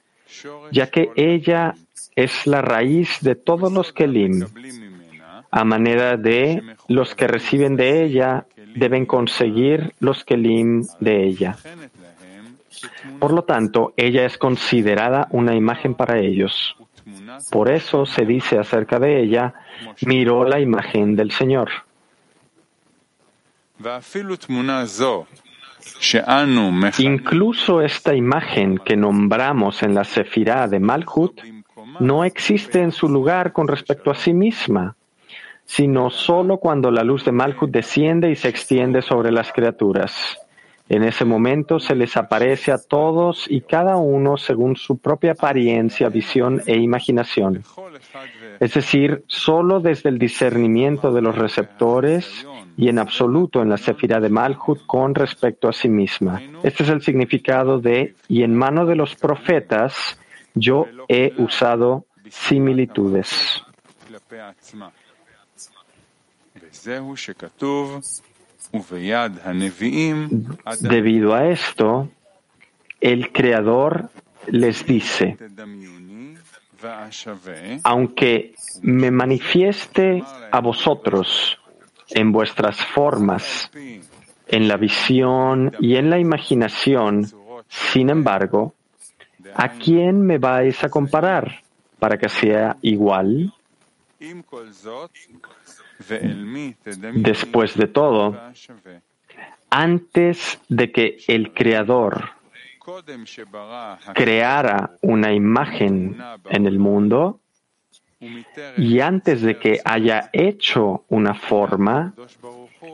ya 0.72 0.90
que 0.90 1.10
ella 1.18 1.74
es 2.16 2.48
la 2.48 2.62
raíz 2.62 3.20
de 3.20 3.36
todos 3.36 3.74
los 3.74 3.92
kelim, 3.92 4.46
a 5.52 5.66
manera 5.66 6.16
de 6.16 6.64
los 6.88 7.14
que 7.14 7.28
reciben 7.28 7.76
de 7.76 8.06
ella 8.06 8.46
deben 8.74 9.06
conseguir 9.06 9.92
los 10.00 10.24
kelim 10.24 10.86
de 11.02 11.26
ella. 11.26 11.58
Por 13.20 13.34
lo 13.34 13.44
tanto, 13.44 13.94
ella 13.98 14.26
es 14.26 14.38
considerada 14.38 15.28
una 15.32 15.56
imagen 15.56 15.94
para 15.94 16.20
ellos. 16.20 16.78
Por 17.52 17.72
eso 17.72 18.06
se 18.06 18.26
dice 18.26 18.58
acerca 18.58 19.00
de 19.00 19.22
ella, 19.22 19.54
miró 20.06 20.44
la 20.44 20.60
imagen 20.60 21.16
del 21.16 21.32
Señor. 21.32 21.70
Incluso 27.00 27.82
esta 27.82 28.14
imagen 28.14 28.78
que 28.80 28.98
nombramos 28.98 29.84
en 29.84 29.94
la 29.94 30.04
Sefirá 30.04 30.68
de 30.68 30.80
Malhut 30.80 31.40
no 32.00 32.24
existe 32.24 32.82
en 32.82 32.92
su 32.92 33.08
lugar 33.08 33.54
con 33.54 33.68
respecto 33.68 34.12
a 34.12 34.16
sí 34.16 34.34
misma, 34.34 34.96
sino 35.66 36.10
solo 36.10 36.58
cuando 36.58 36.92
la 36.92 37.04
luz 37.04 37.24
de 37.26 37.32
Malhut 37.32 37.70
desciende 37.72 38.32
y 38.32 38.36
se 38.36 38.50
extiende 38.50 39.02
sobre 39.02 39.32
las 39.32 39.52
criaturas. 39.52 40.38
En 40.90 41.04
ese 41.04 41.26
momento 41.26 41.80
se 41.80 41.96
les 41.96 42.16
aparece 42.16 42.72
a 42.72 42.78
todos 42.78 43.46
y 43.50 43.62
cada 43.62 43.98
uno 43.98 44.38
según 44.38 44.76
su 44.78 44.98
propia 45.00 45.34
apariencia, 45.34 46.08
visión 46.10 46.62
e 46.66 46.78
imaginación. 46.78 47.64
Es 48.60 48.74
decir, 48.74 49.24
solo 49.28 49.80
desde 49.82 50.10
el 50.10 50.18
discernimiento 50.18 51.12
de 51.12 51.22
los 51.22 51.38
receptores 51.38 52.48
y 52.78 52.90
en 52.90 53.00
absoluto 53.00 53.62
en 53.62 53.70
la 53.70 53.78
sefira 53.78 54.20
de 54.20 54.30
Malhut 54.30 54.86
con 54.86 55.14
respecto 55.14 55.68
a 55.68 55.74
sí 55.74 55.90
misma. 55.90 56.42
Este 56.64 56.84
es 56.84 56.90
el 56.90 57.02
significado 57.02 57.80
de 57.80 58.16
y 58.30 58.44
en 58.44 58.56
mano 58.56 58.86
de 58.86 58.96
los 58.96 59.16
profetas 59.16 60.18
yo 60.54 60.86
he 61.10 61.34
usado 61.38 62.06
similitudes. 62.30 63.64
Debido 70.82 71.34
a 71.34 71.48
esto, 71.48 72.10
el 73.00 73.32
Creador 73.32 74.10
les 74.48 74.86
dice, 74.86 75.38
aunque 77.84 78.56
me 78.82 79.12
manifieste 79.12 80.24
a 80.52 80.60
vosotros 80.60 81.60
en 82.10 82.32
vuestras 82.32 82.78
formas, 82.86 83.70
en 84.48 84.68
la 84.68 84.78
visión 84.78 85.76
y 85.80 85.96
en 85.96 86.10
la 86.10 86.20
imaginación, 86.20 87.28
sin 87.68 88.10
embargo, 88.10 88.74
¿a 89.56 89.70
quién 89.70 90.22
me 90.22 90.38
vais 90.38 90.84
a 90.84 90.90
comparar 90.90 91.64
para 92.00 92.18
que 92.18 92.30
sea 92.30 92.78
igual? 92.82 93.54
Después 97.16 97.76
de 97.76 97.88
todo, 97.88 98.40
antes 99.70 100.60
de 100.70 100.92
que 100.92 101.18
el 101.28 101.54
Creador 101.54 102.30
creara 104.14 104.92
una 105.02 105.34
imagen 105.34 106.18
en 106.50 106.66
el 106.66 106.80
mundo 106.80 107.40
y 108.78 109.00
antes 109.00 109.42
de 109.42 109.60
que 109.60 109.80
haya 109.84 110.30
hecho 110.34 111.06
una 111.10 111.34
forma, 111.36 112.14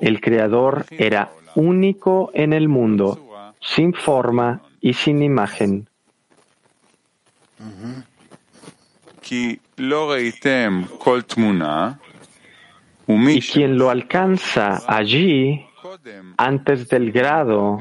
el 0.01 0.19
Creador 0.19 0.85
era 0.91 1.31
único 1.55 2.31
en 2.33 2.53
el 2.53 2.67
mundo, 2.67 3.53
sin 3.59 3.93
forma 3.93 4.61
y 4.81 4.93
sin 4.93 5.21
imagen 5.21 5.87
Y 13.07 13.41
quien 13.41 13.77
lo 13.77 13.89
alcanza 13.89 14.81
allí, 14.87 15.65
antes 16.37 16.87
del 16.89 17.11
grado 17.11 17.79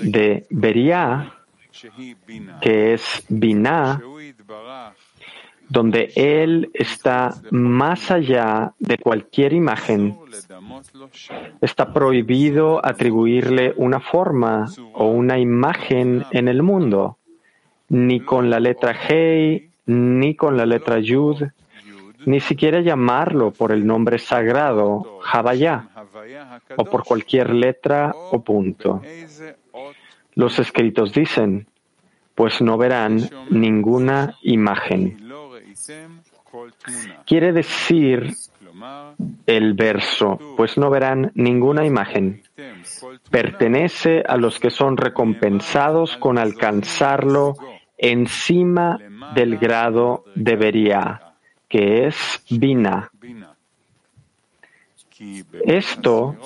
de 0.00 0.46
Beria, 0.50 1.32
que 2.60 2.94
es 2.94 3.24
Binah, 3.28 4.00
donde 5.68 6.12
Él 6.14 6.70
está 6.74 7.34
más 7.50 8.10
allá 8.10 8.74
de 8.78 8.98
cualquier 8.98 9.52
imagen. 9.52 10.16
Está 11.60 11.92
prohibido 11.92 12.84
atribuirle 12.84 13.72
una 13.76 14.00
forma 14.00 14.66
o 14.92 15.08
una 15.08 15.38
imagen 15.38 16.24
en 16.32 16.48
el 16.48 16.62
mundo, 16.62 17.18
ni 17.88 18.20
con 18.20 18.50
la 18.50 18.60
letra 18.60 18.94
Hei, 19.08 19.70
ni 19.86 20.34
con 20.34 20.56
la 20.56 20.66
letra 20.66 20.98
Yud, 20.98 21.44
ni 22.26 22.40
siquiera 22.40 22.80
llamarlo 22.80 23.52
por 23.52 23.72
el 23.72 23.86
nombre 23.86 24.18
sagrado, 24.18 25.20
Havaya, 25.24 25.88
o 26.76 26.84
por 26.84 27.04
cualquier 27.04 27.50
letra 27.50 28.12
o 28.14 28.42
punto. 28.42 29.02
Los 30.34 30.58
escritos 30.58 31.12
dicen, 31.12 31.66
pues 32.34 32.60
no 32.60 32.76
verán 32.76 33.28
ninguna 33.50 34.36
imagen. 34.42 35.18
Quiere 37.26 37.52
decir 37.52 38.34
el 39.46 39.74
verso, 39.74 40.38
pues 40.56 40.76
no 40.78 40.90
verán 40.90 41.30
ninguna 41.34 41.84
imagen. 41.84 42.42
Pertenece 43.30 44.22
a 44.26 44.36
los 44.36 44.58
que 44.58 44.70
son 44.70 44.96
recompensados 44.96 46.16
con 46.16 46.38
alcanzarlo 46.38 47.54
encima 47.96 48.98
del 49.34 49.56
grado 49.58 50.24
de 50.34 50.56
Beria, 50.56 51.20
que 51.74 52.06
es 52.06 52.40
Bina. 52.48 53.10
Esto 55.64 56.36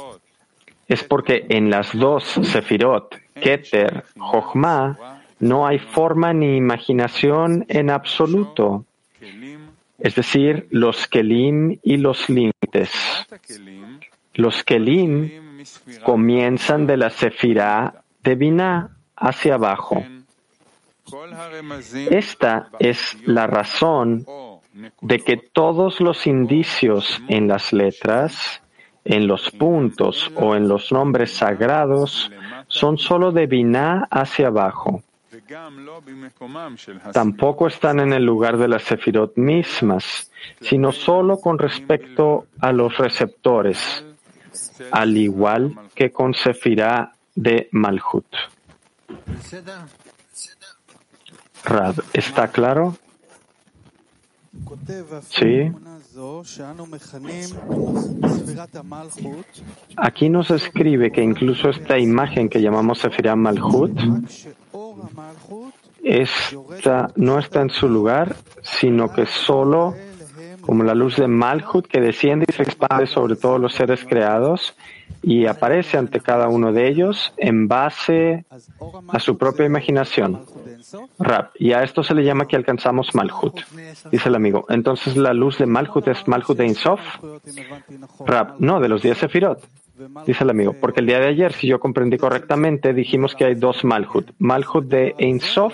es 0.88 1.04
porque 1.04 1.44
en 1.50 1.68
las 1.68 1.94
dos 1.94 2.25
Sefirot, 2.25 3.14
Keter, 3.35 4.04
Jochma, 4.16 5.20
no 5.40 5.66
hay 5.66 5.78
forma 5.78 6.32
ni 6.32 6.56
imaginación 6.56 7.66
en 7.68 7.90
absoluto 7.90 8.87
es 9.99 10.14
decir, 10.14 10.66
los 10.70 11.06
kelim 11.08 11.78
y 11.82 11.99
los 11.99 12.30
límites. 12.30 12.90
Los 14.32 14.64
kelim 14.64 15.30
comienzan 16.04 16.87
de 16.87 16.97
la 16.97 17.11
sefirá 17.11 18.04
de 18.23 18.35
Binah 18.35 18.90
hacia 19.16 19.56
abajo. 19.56 20.02
Esta 22.11 22.70
es 22.78 23.18
la 23.26 23.47
razón 23.47 24.25
de 25.00 25.18
que 25.20 25.37
todos 25.37 26.00
los 26.00 26.26
indicios 26.26 27.20
en 27.28 27.49
las 27.49 27.73
letras, 27.73 28.62
en 29.04 29.26
los 29.26 29.50
puntos 29.50 30.30
o 30.37 30.54
en 30.54 30.68
los 30.68 30.92
nombres 30.92 31.32
sagrados 31.32 32.30
son 32.66 32.99
solo 32.99 33.32
de 33.32 33.47
Binah 33.47 34.06
hacia 34.11 34.49
abajo. 34.49 35.02
Tampoco 37.12 37.66
están 37.66 38.00
en 38.00 38.12
el 38.12 38.25
lugar 38.25 38.58
de 38.58 38.68
las 38.68 38.82
sefirot 38.82 39.37
mismas, 39.37 40.30
sino 40.61 40.92
solo 40.92 41.38
con 41.38 41.58
respecto 41.58 42.47
a 42.61 42.73
los 42.73 42.97
receptores, 42.99 44.04
al 44.90 45.16
igual 45.16 45.75
que 45.94 46.11
con 46.11 46.35
sefirá 46.35 47.12
de 47.35 47.68
Malhut. 47.73 48.26
Rab, 51.64 51.94
¿está 52.12 52.49
claro? 52.49 52.97
Sí. 55.28 55.72
Aquí 59.96 60.28
nos 60.28 60.50
escribe 60.50 61.12
que 61.12 61.22
incluso 61.22 61.70
esta 61.70 61.98
imagen 61.98 62.48
que 62.48 62.60
llamamos 62.60 62.98
Sefirah 62.98 63.36
Malhut 63.36 63.98
esta 66.02 67.10
no 67.16 67.38
está 67.38 67.60
en 67.62 67.70
su 67.70 67.88
lugar, 67.88 68.36
sino 68.62 69.12
que 69.12 69.26
solo 69.26 69.94
como 70.69 70.85
la 70.85 70.95
luz 70.95 71.17
de 71.17 71.28
Malhut 71.28 71.87
que 71.87 71.99
desciende 71.99 72.45
y 72.47 72.52
se 72.52 72.63
expande 72.63 73.07
sobre 73.07 73.37
todos 73.37 73.59
los 73.59 73.73
seres 73.73 74.04
creados 74.04 74.76
y 75.23 75.47
aparece 75.47 75.97
ante 75.97 76.21
cada 76.21 76.49
uno 76.49 76.75
de 76.75 76.89
ellos 76.89 77.33
en 77.39 77.69
base 77.69 78.45
a 79.09 79.19
su 79.19 79.39
propia 79.39 79.65
imaginación. 79.65 80.45
Rab, 81.19 81.52
y 81.59 81.73
a 81.73 81.83
esto 81.83 82.02
se 82.02 82.15
le 82.15 82.23
llama 82.23 82.47
que 82.47 82.54
alcanzamos 82.54 83.15
Malhut, 83.15 83.63
dice 84.13 84.28
el 84.28 84.35
amigo. 84.35 84.67
Entonces 84.69 85.17
la 85.17 85.33
luz 85.33 85.57
de 85.57 85.65
Malhut 85.65 86.07
es 86.07 86.28
Malhut 86.28 86.59
de 86.59 86.67
Insof. 86.67 87.00
Rab, 88.26 88.57
no, 88.59 88.78
de 88.78 88.91
los 88.91 89.00
días 89.00 89.17
Sefirot. 89.17 89.67
Dice 90.26 90.45
el 90.45 90.50
amigo, 90.50 90.75
porque 90.78 91.00
el 91.00 91.07
día 91.07 91.19
de 91.19 91.28
ayer, 91.28 91.54
si 91.54 91.67
yo 91.67 91.81
comprendí 91.81 92.19
correctamente, 92.19 92.93
dijimos 92.93 93.35
que 93.35 93.47
hay 93.47 93.54
dos 93.54 93.85
Malhut, 93.85 94.33
Malhut 94.39 94.85
de 94.85 95.15
Ein 95.17 95.41
Sof 95.41 95.73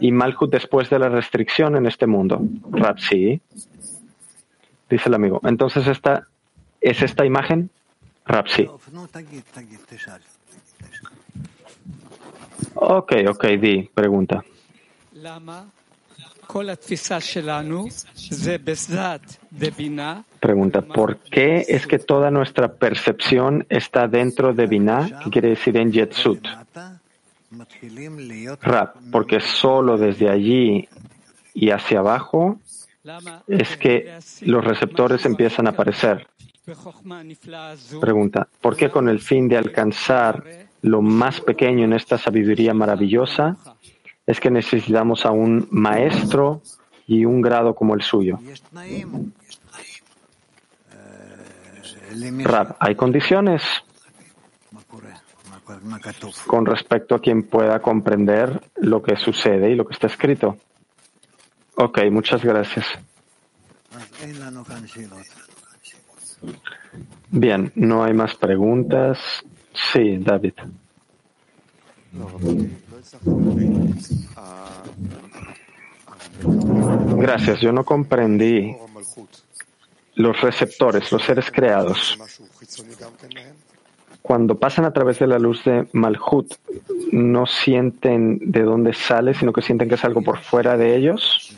y 0.00 0.10
Malhut 0.10 0.50
después 0.50 0.90
de 0.90 0.98
la 0.98 1.08
restricción 1.08 1.76
en 1.76 1.86
este 1.86 2.08
mundo. 2.08 2.42
Rab, 2.72 2.98
sí. 2.98 3.40
Dice 4.94 5.08
el 5.08 5.14
amigo. 5.14 5.40
Entonces, 5.42 5.88
esta, 5.88 6.28
¿es 6.80 7.02
esta 7.02 7.26
imagen? 7.26 7.68
Rab, 8.26 8.46
sí. 8.48 8.64
Ok, 12.76 13.12
ok, 13.28 13.44
di, 13.60 13.90
pregunta. 13.92 14.44
Pregunta, 20.38 20.82
¿por 20.82 21.16
qué 21.16 21.64
es 21.66 21.88
que 21.88 21.98
toda 21.98 22.30
nuestra 22.30 22.68
percepción 22.74 23.66
está 23.68 24.06
dentro 24.06 24.54
de 24.54 24.66
Binah, 24.68 25.18
que 25.24 25.30
quiere 25.30 25.48
decir 25.48 25.76
en 25.76 25.90
Yetzut? 25.90 26.46
Rab, 28.62 28.92
porque 29.10 29.40
solo 29.40 29.98
desde 29.98 30.30
allí 30.30 30.88
y 31.52 31.70
hacia 31.70 31.98
abajo 31.98 32.60
es 33.46 33.76
que 33.76 34.18
los 34.42 34.64
receptores 34.64 35.24
empiezan 35.26 35.66
a 35.66 35.70
aparecer. 35.70 36.26
Pregunta, 38.00 38.48
¿por 38.60 38.76
qué 38.76 38.90
con 38.90 39.08
el 39.08 39.20
fin 39.20 39.48
de 39.48 39.58
alcanzar 39.58 40.44
lo 40.82 41.02
más 41.02 41.40
pequeño 41.40 41.84
en 41.84 41.92
esta 41.92 42.18
sabiduría 42.18 42.74
maravillosa 42.74 43.56
es 44.26 44.40
que 44.40 44.50
necesitamos 44.50 45.26
a 45.26 45.30
un 45.30 45.68
maestro 45.70 46.62
y 47.06 47.24
un 47.24 47.40
grado 47.40 47.74
como 47.74 47.94
el 47.94 48.02
suyo. 48.02 48.38
Rab, 52.44 52.76
hay 52.78 52.94
condiciones 52.94 53.62
con 56.46 56.66
respecto 56.66 57.14
a 57.14 57.20
quien 57.20 57.42
pueda 57.42 57.80
comprender 57.80 58.62
lo 58.76 59.02
que 59.02 59.16
sucede 59.16 59.70
y 59.70 59.74
lo 59.74 59.86
que 59.86 59.94
está 59.94 60.06
escrito. 60.06 60.56
Ok, 61.76 61.98
muchas 62.10 62.44
gracias. 62.44 62.86
Bien, 67.30 67.72
no 67.74 68.04
hay 68.04 68.12
más 68.12 68.34
preguntas. 68.34 69.18
Sí, 69.92 70.18
David. 70.18 70.54
Gracias, 77.16 77.60
yo 77.60 77.72
no 77.72 77.84
comprendí 77.84 78.76
los 80.16 80.40
receptores, 80.40 81.10
los 81.10 81.22
seres 81.22 81.50
creados. 81.50 82.18
Cuando 84.26 84.58
pasan 84.58 84.86
a 84.86 84.90
través 84.90 85.18
de 85.18 85.26
la 85.26 85.38
luz 85.38 85.64
de 85.64 85.86
Malhut, 85.92 86.54
no 87.12 87.44
sienten 87.44 88.38
de 88.40 88.62
dónde 88.62 88.94
sale, 88.94 89.34
sino 89.34 89.52
que 89.52 89.60
sienten 89.60 89.86
que 89.86 89.96
es 89.96 90.04
algo 90.06 90.22
por 90.22 90.38
fuera 90.38 90.78
de 90.78 90.96
ellos. 90.96 91.54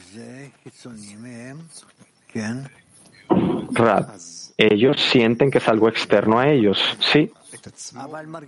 Rab, 3.70 4.08
ellos 4.56 5.00
sienten 5.00 5.52
que 5.52 5.58
es 5.58 5.68
algo 5.68 5.88
externo 5.88 6.40
a 6.40 6.48
ellos, 6.48 6.82
sí, 6.98 7.30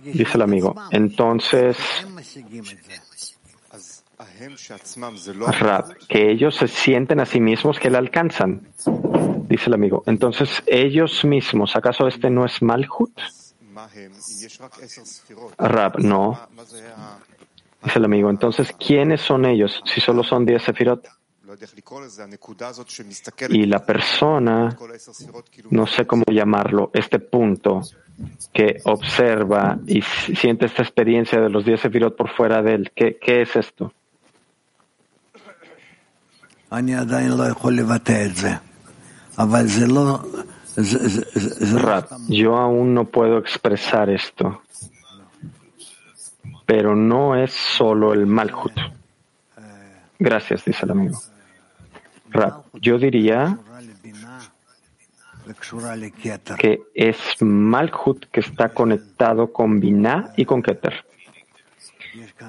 dice 0.03 0.31
el 0.35 0.41
amigo. 0.41 0.75
Entonces, 0.91 1.77
que 6.09 6.29
ellos 6.29 6.57
se 6.57 6.67
sienten 6.67 7.21
a 7.21 7.25
sí 7.25 7.39
mismos 7.39 7.79
que 7.79 7.89
la 7.89 7.99
alcanzan, 7.99 8.67
dice 9.47 9.67
el 9.67 9.75
amigo. 9.75 10.03
Entonces, 10.07 10.61
ellos 10.67 11.23
mismos, 11.23 11.77
¿acaso 11.77 12.05
este 12.05 12.29
no 12.29 12.43
es 12.43 12.61
Malhut? 12.61 13.17
Rab, 15.57 15.99
no. 15.99 16.39
Dice 17.83 17.99
el 17.99 18.05
amigo. 18.05 18.29
Entonces, 18.29 18.73
¿quiénes 18.73 19.21
son 19.21 19.45
ellos 19.45 19.81
si 19.85 20.01
solo 20.01 20.23
son 20.23 20.45
10 20.45 20.61
sefirot? 20.61 21.07
Y 23.49 23.65
la 23.65 23.83
persona, 23.83 24.77
no 25.71 25.87
sé 25.87 26.05
cómo 26.05 26.23
llamarlo, 26.31 26.91
este 26.93 27.19
punto 27.19 27.81
que 28.53 28.81
observa 28.83 29.79
y 29.87 30.01
siente 30.01 30.65
esta 30.67 30.83
experiencia 30.83 31.39
de 31.41 31.49
los 31.49 31.65
10 31.65 31.81
sefirot 31.81 32.15
por 32.15 32.29
fuera 32.29 32.61
de 32.61 32.75
él, 32.75 32.91
¿qué, 32.93 33.17
qué 33.19 33.41
es 33.41 33.55
esto? 33.55 33.93
Yo 42.27 42.57
aún 42.57 42.93
no 42.93 43.05
puedo 43.05 43.37
expresar 43.37 44.09
esto, 44.09 44.61
pero 46.65 46.95
no 46.95 47.35
es 47.35 47.51
solo 47.51 48.13
el 48.13 48.25
Malhut. 48.25 48.73
Gracias, 50.17 50.65
dice 50.65 50.85
el 50.85 50.91
amigo. 50.91 51.19
Rab, 52.29 52.63
yo 52.73 52.97
diría 52.97 53.57
que 56.57 56.81
es 56.93 57.17
Malhut 57.41 58.25
que 58.31 58.41
está 58.41 58.69
conectado 58.69 59.51
con 59.51 59.79
Binah 59.79 60.33
y 60.37 60.45
con 60.45 60.61
Keter. 60.61 61.05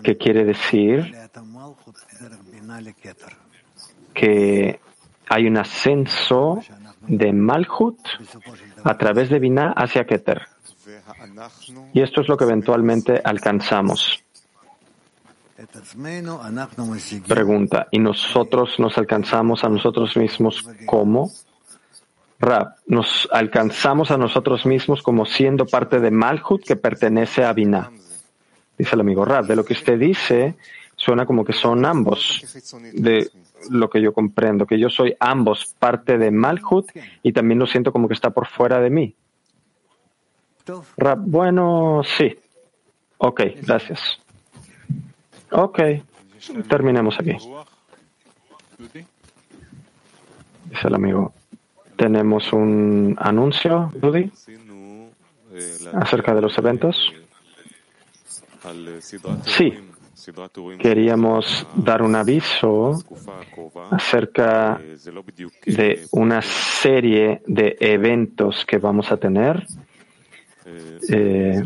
¿Qué 0.03 0.16
quiere 0.16 0.45
decir? 0.45 1.14
Que 4.14 4.81
hay 5.31 5.47
un 5.47 5.57
ascenso 5.57 6.61
de 7.07 7.33
Malhut 7.33 7.99
a 8.83 8.99
través 8.99 9.31
de 9.31 9.38
Binah 9.38 9.73
hacia 9.77 10.05
Keter. 10.05 10.43
Y 11.95 12.03
esto 12.03 12.21
es 12.21 12.29
lo 12.29 12.37
que 12.37 12.45
eventualmente 12.45 13.21
alcanzamos. 13.23 14.25
Pregunta, 17.29 17.87
¿y 17.93 18.01
nosotros 18.01 18.81
nos 18.81 18.99
alcanzamos 18.99 19.62
a 19.62 19.69
nosotros 19.69 20.16
mismos 20.16 20.69
cómo? 20.85 21.31
Rab, 22.40 22.75
nos 22.87 23.29
alcanzamos 23.31 24.11
a 24.11 24.16
nosotros 24.16 24.66
mismos 24.66 25.01
como 25.01 25.27
siendo 25.27 25.64
parte 25.64 26.01
de 26.01 26.11
Malhut 26.11 26.64
que 26.64 26.75
pertenece 26.75 27.45
a 27.45 27.53
Binah. 27.53 27.93
Dice 28.77 28.95
el 28.97 29.01
amigo 29.01 29.25
Rab, 29.25 29.47
de 29.47 29.55
lo 29.55 29.64
que 29.64 29.75
usted 29.75 29.97
dice, 29.97 30.57
suena 31.00 31.24
como 31.24 31.44
que 31.44 31.54
son 31.54 31.86
ambos, 31.86 32.44
de 32.92 33.30
lo 33.70 33.88
que 33.88 34.02
yo 34.02 34.12
comprendo, 34.12 34.66
que 34.66 34.78
yo 34.78 34.90
soy 34.90 35.16
ambos 35.18 35.74
parte 35.78 36.18
de 36.18 36.30
Malhut 36.30 36.90
y 37.22 37.32
también 37.32 37.58
lo 37.58 37.66
siento 37.66 37.90
como 37.90 38.06
que 38.06 38.14
está 38.14 38.30
por 38.30 38.46
fuera 38.46 38.80
de 38.80 38.90
mí. 38.90 39.14
Rab, 40.98 41.18
bueno, 41.20 42.02
sí. 42.04 42.38
Ok, 43.16 43.40
gracias. 43.62 44.20
Ok, 45.50 45.80
terminemos 46.68 47.18
aquí. 47.18 47.36
Dice 50.66 50.86
el 50.86 50.94
amigo. 50.94 51.32
Tenemos 51.96 52.52
un 52.52 53.16
anuncio, 53.18 53.90
Dudy, 53.94 54.30
acerca 55.94 56.34
de 56.34 56.40
los 56.42 56.56
eventos. 56.58 57.12
Sí, 59.46 59.74
queríamos 60.79 61.66
dar 61.75 62.03
un 62.03 62.14
aviso 62.14 62.99
acerca 63.90 64.81
de 65.66 66.07
una 66.12 66.42
serie 66.42 67.42
de 67.46 67.77
eventos 67.81 68.64
que 68.66 68.79
vamos 68.79 69.11
a 69.12 69.16
tener. 69.16 69.66
Eh, 71.09 71.62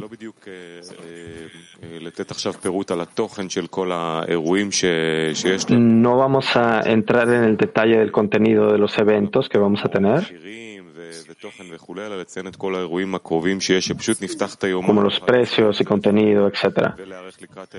no 5.70 6.16
vamos 6.16 6.56
a 6.56 6.80
entrar 6.80 7.28
en 7.28 7.44
el 7.44 7.56
detalle 7.56 7.98
del 7.98 8.12
contenido 8.12 8.72
de 8.72 8.78
los 8.78 8.96
eventos 8.98 9.48
que 9.48 9.58
vamos 9.58 9.84
a 9.84 9.88
tener, 9.88 10.73
como 14.86 15.02
los 15.02 15.20
precios 15.20 15.80
y 15.80 15.84
contenido, 15.84 16.48
etcétera, 16.48 16.96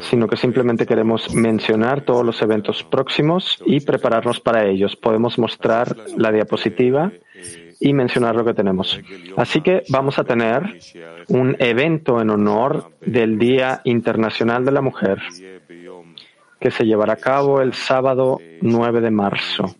sino 0.02 0.28
que 0.28 0.38
simplemente 0.38 0.86
queremos 0.86 1.34
mencionar 1.34 2.02
todos 2.02 2.26
los 2.26 2.42
eventos 2.42 2.84
próximos 2.84 3.62
y 3.66 3.80
prepararnos 3.80 4.40
para 4.40 4.66
ellos. 4.66 4.96
Podemos 4.96 5.38
mostrar 5.38 5.96
la 6.18 6.32
diapositiva 6.32 7.12
y 7.80 7.94
mencionar 7.94 8.36
lo 8.36 8.46
que 8.46 8.54
tenemos. 8.54 9.00
Así 9.38 9.62
que 9.62 9.84
vamos 9.90 10.18
a 10.20 10.24
tener 10.24 10.80
un 11.28 11.56
evento 11.60 12.22
en 12.22 12.30
honor 12.30 12.92
del 13.02 13.38
Día 13.38 13.82
Internacional 13.84 14.64
de 14.66 14.72
la 14.72 14.82
Mujer 14.82 15.20
que 16.60 16.72
se 16.72 16.86
llevará 16.86 17.14
a 17.14 17.18
cabo 17.18 17.62
el 17.62 17.74
sábado 17.74 18.40
9 18.62 19.02
de 19.02 19.12
marzo. 19.12 19.76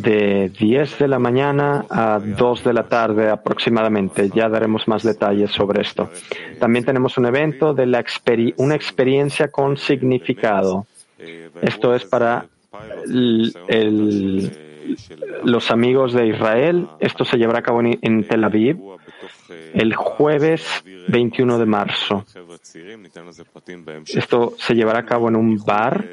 De 0.00 0.50
10 0.50 0.98
de 0.98 1.08
la 1.08 1.18
mañana 1.18 1.86
a 1.88 2.18
2 2.18 2.64
de 2.64 2.72
la 2.72 2.88
tarde 2.88 3.30
aproximadamente. 3.30 4.30
Ya 4.34 4.48
daremos 4.48 4.86
más 4.86 5.02
detalles 5.02 5.50
sobre 5.50 5.82
esto. 5.82 6.10
También 6.58 6.84
tenemos 6.84 7.16
un 7.18 7.26
evento 7.26 7.74
de 7.74 7.86
la 7.86 8.04
una 8.56 8.74
experiencia 8.74 9.48
con 9.48 9.76
significado 9.76 10.86
esto 11.62 11.94
es 11.94 12.04
para 12.04 12.46
los 15.44 15.70
amigos 15.70 16.12
de 16.12 16.28
Israel. 16.28 16.88
Esto 17.00 17.24
se 17.24 17.36
llevará 17.36 17.60
a 17.60 17.62
cabo 17.62 17.80
en, 17.82 18.24
Tel 18.24 18.44
Aviv 18.44 18.78
el 19.74 19.94
jueves 19.94 20.84
21 21.08 21.58
de 21.58 21.66
marzo. 21.66 22.24
Esto 24.06 24.54
se 24.58 24.74
llevará 24.74 25.00
a 25.00 25.06
cabo 25.06 25.28
en 25.28 25.36
un 25.36 25.56
bar 25.64 26.04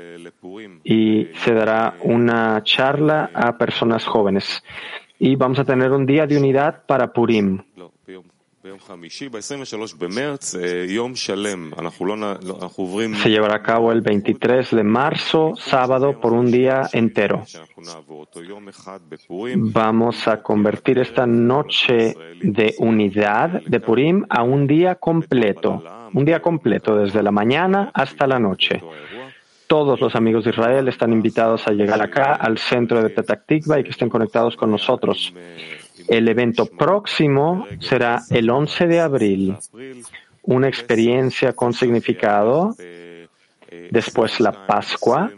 y 0.84 1.28
se 1.43 1.54
dará 1.54 1.95
una 2.02 2.62
charla 2.63 3.32
a 3.34 3.58
personas 3.58 4.06
jóvenes. 4.06 4.63
Y 5.19 5.36
vamos 5.36 5.60
a 5.60 5.63
tener 5.63 5.91
un 5.91 6.06
día 6.06 6.26
de 6.26 6.38
unidad 6.38 6.84
para 6.86 7.13
Purim. 7.13 7.62
Se 13.15 13.30
llevará 13.30 13.56
a 13.56 13.63
cabo 13.63 13.91
el 13.91 14.02
23 14.02 14.69
de 14.69 14.84
marzo, 14.84 15.54
sábado, 15.56 16.19
por 16.21 16.34
un 16.34 16.52
día 16.52 16.84
entero. 16.93 17.43
Vamos 19.58 20.28
a 20.28 20.43
convertir 20.43 21.00
esta 21.00 21.26
noche 21.26 22.15
de 22.41 22.76
unidad 22.78 23.63
de 23.63 23.80
Purim 23.80 24.26
a 24.30 24.43
un 24.43 24.67
día 24.67 24.93
completo, 24.93 25.84
un 26.13 26.24
día 26.24 26.39
completo 26.39 26.95
desde 26.97 27.24
la 27.24 27.32
mañana 27.32 27.89
hasta 27.95 28.28
la 28.28 28.38
noche. 28.38 28.80
Todos 29.65 30.00
los 30.02 30.15
amigos 30.15 30.43
de 30.43 30.52
Israel 30.52 30.88
están 30.88 31.13
invitados 31.13 31.65
a 31.67 31.71
llegar 31.71 32.02
acá 32.02 32.36
al 32.36 32.60
centro 32.60 33.02
de 33.02 33.10
Petah 33.10 33.41
y 33.47 33.62
que 33.84 33.89
estén 33.89 34.10
conectados 34.10 34.56
con 34.56 34.69
nosotros. 34.69 35.34
El 36.07 36.27
evento 36.27 36.65
próximo 36.65 37.67
será 37.79 38.21
el 38.29 38.49
11 38.49 38.87
de 38.87 38.99
abril, 38.99 39.57
una 40.43 40.67
experiencia 40.67 41.53
con 41.53 41.73
significado, 41.73 42.75
después 43.89 44.39
la 44.39 44.65
Pascua, 44.65 45.31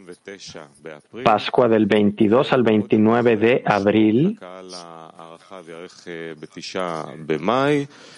Pascua 1.23 1.67
del 1.67 1.85
22 1.85 2.53
al 2.53 2.63
29 2.63 3.37
de 3.37 3.63
abril, 3.65 4.39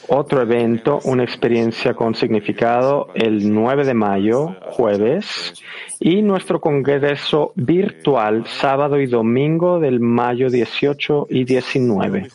otro 0.07 0.41
evento, 0.41 0.99
una 1.03 1.23
experiencia 1.23 1.93
con 1.93 2.15
significado 2.15 3.09
el 3.13 3.53
9 3.53 3.85
de 3.85 3.93
mayo, 3.93 4.55
jueves, 4.61 5.53
y 5.99 6.21
nuestro 6.21 6.59
congreso 6.59 7.51
virtual 7.55 8.45
sábado 8.47 8.99
y 8.99 9.07
domingo 9.07 9.79
del 9.79 9.99
mayo 9.99 10.49
18 10.49 11.27
y 11.29 11.43
19. 11.43 12.29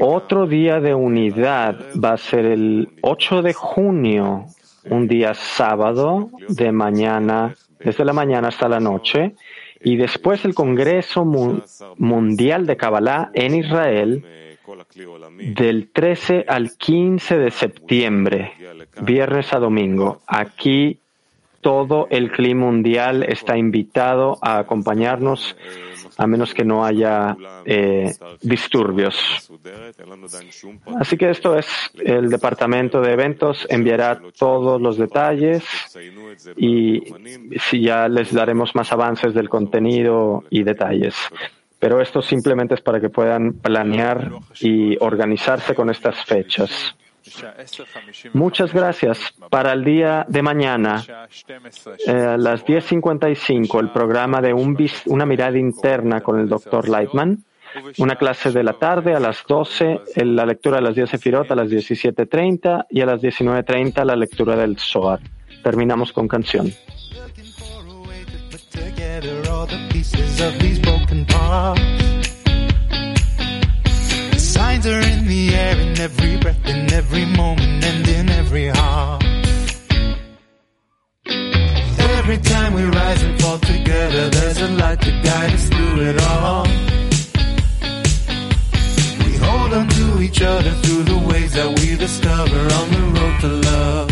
Otro 0.00 0.46
día 0.46 0.80
de 0.80 0.94
unidad 0.94 1.76
va 2.02 2.12
a 2.12 2.18
ser 2.18 2.44
el 2.44 2.88
8 3.00 3.42
de 3.42 3.54
junio, 3.54 4.46
un 4.90 5.08
día 5.08 5.34
sábado 5.34 6.30
de 6.48 6.72
mañana, 6.72 7.54
desde 7.78 8.04
la 8.04 8.12
mañana 8.12 8.48
hasta 8.48 8.68
la 8.68 8.80
noche, 8.80 9.34
y 9.84 9.96
después 9.96 10.44
el 10.44 10.54
Congreso 10.54 11.24
Mundial 11.24 12.66
de 12.66 12.76
Kabbalah 12.76 13.30
en 13.34 13.54
Israel 13.54 14.24
del 15.38 15.88
13 15.92 16.44
al 16.48 16.76
15 16.76 17.38
de 17.38 17.50
septiembre, 17.50 18.52
viernes 19.02 19.52
a 19.52 19.58
domingo. 19.58 20.20
Aquí 20.26 20.98
todo 21.60 22.08
el 22.10 22.30
clima 22.30 22.66
mundial 22.66 23.22
está 23.22 23.56
invitado 23.56 24.38
a 24.42 24.58
acompañarnos 24.58 25.56
a 26.16 26.26
menos 26.26 26.54
que 26.54 26.64
no 26.64 26.84
haya 26.84 27.36
eh, 27.64 28.12
disturbios. 28.40 29.50
Así 30.98 31.16
que 31.16 31.30
esto 31.30 31.56
es 31.56 31.66
el 31.94 32.28
departamento 32.28 33.00
de 33.00 33.12
eventos, 33.12 33.66
enviará 33.68 34.20
todos 34.38 34.80
los 34.80 34.96
detalles 34.96 35.64
y 36.56 37.02
si 37.70 37.82
ya 37.82 38.08
les 38.08 38.32
daremos 38.32 38.74
más 38.74 38.92
avances 38.92 39.34
del 39.34 39.48
contenido 39.48 40.44
y 40.50 40.62
detalles. 40.62 41.14
Pero 41.78 42.00
esto 42.00 42.22
simplemente 42.22 42.74
es 42.74 42.80
para 42.80 43.00
que 43.00 43.08
puedan 43.08 43.54
planear 43.54 44.30
y 44.60 44.96
organizarse 45.00 45.74
con 45.74 45.90
estas 45.90 46.24
fechas. 46.24 46.94
Muchas 48.32 48.72
gracias. 48.72 49.18
Para 49.50 49.72
el 49.72 49.84
día 49.84 50.24
de 50.28 50.42
mañana, 50.42 51.04
eh, 52.06 52.10
a 52.10 52.36
las 52.36 52.64
10.55, 52.64 53.80
el 53.80 53.90
programa 53.90 54.40
de 54.40 54.52
un, 54.52 54.76
una 55.06 55.26
mirada 55.26 55.58
interna 55.58 56.20
con 56.20 56.38
el 56.40 56.48
doctor 56.48 56.88
Lightman. 56.88 57.44
Una 57.98 58.16
clase 58.16 58.50
de 58.50 58.62
la 58.62 58.74
tarde 58.74 59.14
a 59.14 59.20
las 59.20 59.44
12, 59.48 60.00
la 60.16 60.44
lectura 60.44 60.76
de 60.76 60.82
las 60.82 60.94
10 60.94 61.08
Sefirot 61.08 61.50
a 61.50 61.54
las 61.54 61.70
17.30 61.70 62.86
y 62.90 63.00
a 63.00 63.06
las 63.06 63.22
19.30 63.22 64.04
la 64.04 64.14
lectura 64.14 64.56
del 64.56 64.78
Zohar. 64.78 65.20
terminamos 65.62 66.12
con 66.12 66.28
canción. 66.28 66.70
Signs 74.81 74.87
are 74.87 75.05
in 75.13 75.27
the 75.27 75.53
air 75.53 75.77
in 75.77 75.99
every 75.99 76.35
breath, 76.37 76.65
in 76.65 76.91
every 76.91 77.25
moment, 77.25 77.83
and 77.89 78.07
in 78.07 78.27
every 78.41 78.69
heart. 78.69 79.23
Every 82.17 82.39
time 82.39 82.73
we 82.73 82.83
rise 82.85 83.21
and 83.21 83.39
fall 83.39 83.59
together, 83.59 84.23
there's 84.29 84.59
a 84.59 84.69
light 84.81 84.99
to 85.01 85.11
guide 85.27 85.51
us 85.57 85.69
through 85.69 85.97
it 86.09 86.17
all. 86.33 86.65
We 89.25 89.33
hold 89.45 89.73
on 89.79 89.87
to 89.99 90.21
each 90.25 90.41
other 90.41 90.73
through 90.81 91.03
the 91.03 91.19
ways 91.29 91.53
that 91.53 91.69
we 91.79 91.95
discover 91.95 92.61
on 92.79 92.87
the 92.95 93.03
road 93.15 93.35
to 93.43 93.49
love. 93.69 94.09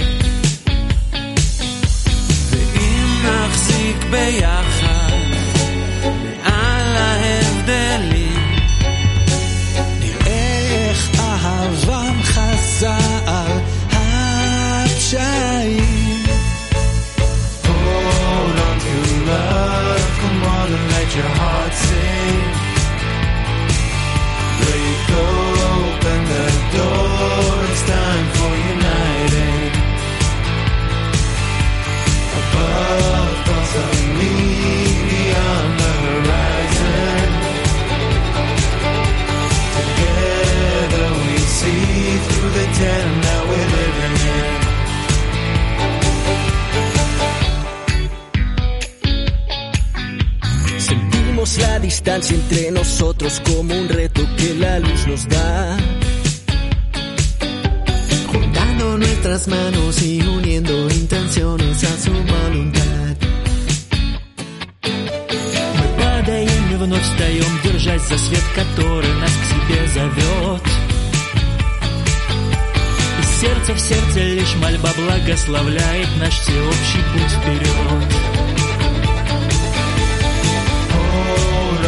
ואם 2.51 3.07
נחזיק 3.23 3.97
ביחד 4.11 4.78
втроем 67.20 67.60
держась 67.62 68.08
за 68.08 68.16
свет, 68.16 68.42
который 68.54 69.12
нас 69.16 69.30
к 69.30 69.44
себе 69.44 69.86
зовет. 69.88 70.62
И 73.18 73.22
сердце 73.40 73.74
в 73.74 73.80
сердце 73.80 74.20
лишь 74.20 74.54
мольба 74.56 74.88
благословляет 74.96 76.08
наш 76.18 76.38
всеобщий 76.38 77.02
путь 77.12 77.30
вперед. 77.30 78.14
Hold 80.92 81.84